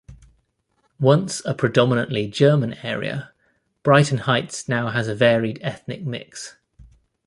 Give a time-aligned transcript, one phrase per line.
[0.99, 3.31] Once a predominantly German area,
[3.83, 6.55] Brighton Heights now has a varied ethnic mix.